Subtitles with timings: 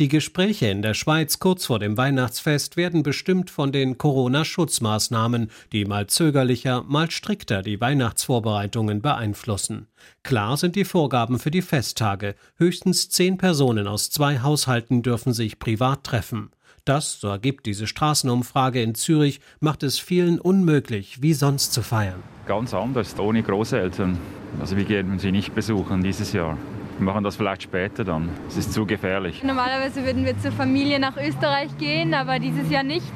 [0.00, 5.84] Die Gespräche in der Schweiz kurz vor dem Weihnachtsfest werden bestimmt von den Corona-Schutzmaßnahmen, die
[5.84, 9.88] mal zögerlicher, mal strikter die Weihnachtsvorbereitungen beeinflussen.
[10.22, 12.34] Klar sind die Vorgaben für die Festtage.
[12.56, 16.48] Höchstens zehn Personen aus zwei Haushalten dürfen sich privat treffen.
[16.86, 22.22] Das, so ergibt diese Straßenumfrage in Zürich, macht es vielen unmöglich, wie sonst zu feiern.
[22.46, 24.16] Ganz anders, ohne Großeltern.
[24.60, 26.56] Also wir gehen sie nicht besuchen dieses Jahr.
[27.00, 28.28] Wir machen das vielleicht später dann.
[28.46, 29.42] Es ist zu gefährlich.
[29.42, 33.10] Normalerweise würden wir zur Familie nach Österreich gehen, aber dieses Jahr nicht.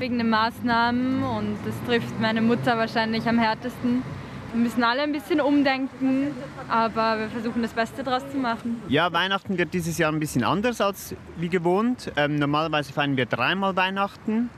[0.00, 4.02] Wegen den Maßnahmen und das trifft meine Mutter wahrscheinlich am härtesten.
[4.52, 6.32] Wir müssen alle ein bisschen umdenken,
[6.68, 8.82] aber wir versuchen das Beste daraus zu machen.
[8.88, 12.10] Ja, Weihnachten wird dieses Jahr ein bisschen anders als wie gewohnt.
[12.16, 14.50] Ähm, normalerweise feiern wir dreimal Weihnachten.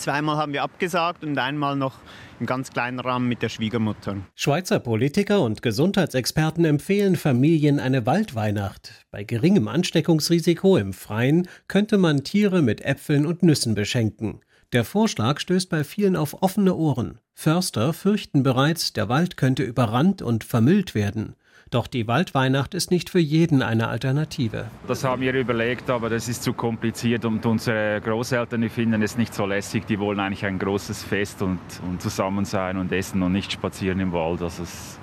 [0.00, 1.98] Zweimal haben wir abgesagt und einmal noch
[2.40, 4.16] im ganz kleinen Rahmen mit der Schwiegermutter.
[4.34, 9.04] Schweizer Politiker und Gesundheitsexperten empfehlen Familien eine Waldweihnacht.
[9.10, 14.40] Bei geringem Ansteckungsrisiko im Freien könnte man Tiere mit Äpfeln und Nüssen beschenken.
[14.72, 17.18] Der Vorschlag stößt bei vielen auf offene Ohren.
[17.34, 21.36] Förster fürchten bereits, der Wald könnte überrannt und vermüllt werden.
[21.70, 24.66] Doch die Waldweihnacht ist nicht für jeden eine Alternative.
[24.88, 29.16] Das haben wir überlegt, aber das ist zu kompliziert und unsere Großeltern die finden es
[29.16, 29.86] nicht so lässig.
[29.86, 34.00] Die wollen eigentlich ein großes Fest und, und zusammen sein und essen und nicht spazieren
[34.00, 34.42] im Wald.
[34.42, 34.98] Also es,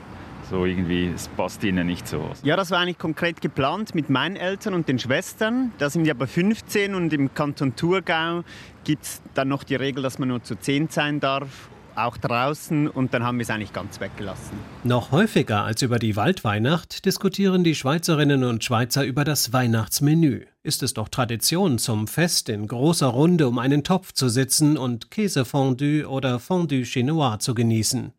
[0.49, 2.31] so irgendwie, es passt ihnen nicht so.
[2.43, 5.71] Ja, das war eigentlich konkret geplant mit meinen Eltern und den Schwestern.
[5.77, 8.43] Da sind wir aber 15 und im Kanton Thurgau
[8.83, 12.87] gibt es dann noch die Regel, dass man nur zu 10 sein darf auch draußen
[12.87, 14.57] und dann haben wir es eigentlich ganz weggelassen.
[14.83, 20.45] Noch häufiger als über die Waldweihnacht diskutieren die Schweizerinnen und Schweizer über das Weihnachtsmenü.
[20.63, 25.11] Ist es doch Tradition, zum Fest in großer Runde um einen Topf zu sitzen und
[25.11, 28.13] Käsefondue oder Fondue Chinois zu genießen.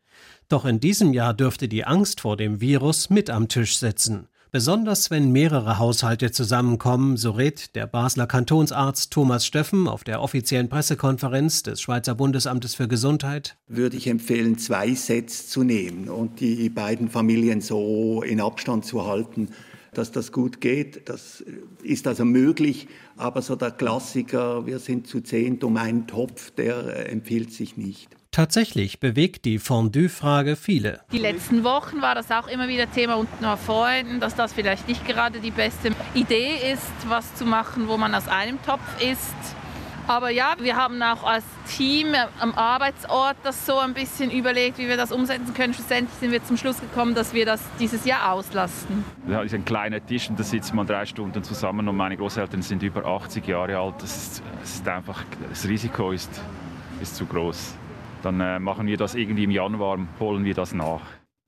[0.48, 4.28] Doch in diesem Jahr dürfte die Angst vor dem Virus mit am Tisch sitzen.
[4.50, 10.70] Besonders wenn mehrere Haushalte zusammenkommen, so rät der Basler Kantonsarzt Thomas Steffen auf der offiziellen
[10.70, 13.58] Pressekonferenz des Schweizer Bundesamtes für Gesundheit.
[13.66, 19.06] Würde ich empfehlen, zwei Sets zu nehmen und die beiden Familien so in Abstand zu
[19.06, 19.50] halten,
[19.92, 21.10] dass das gut geht.
[21.10, 21.44] Das
[21.82, 22.88] ist also möglich,
[23.18, 28.17] aber so der Klassiker, wir sind zu zehnt um einen Topf, der empfiehlt sich nicht.
[28.30, 31.00] Tatsächlich bewegt die Fondue-Frage viele.
[31.12, 35.06] Die letzten Wochen war das auch immer wieder Thema unter Freunden, dass das vielleicht nicht
[35.06, 39.34] gerade die beste Idee ist, was zu machen, wo man aus einem Topf isst.
[40.06, 41.44] Aber ja, wir haben auch als
[41.76, 45.74] Team am Arbeitsort das so ein bisschen überlegt, wie wir das umsetzen können.
[45.74, 49.04] Schlussendlich sind wir zum Schluss gekommen, dass wir das dieses Jahr auslasten.
[49.26, 52.62] Da ist ein kleiner Tisch und da sitzen wir drei Stunden zusammen und meine Großeltern
[52.62, 53.96] sind über 80 Jahre alt.
[54.00, 56.30] Das ist, das ist einfach, das Risiko ist,
[57.02, 57.74] ist zu groß
[58.22, 61.02] dann äh, machen wir das irgendwie im Januar, holen wir das nach.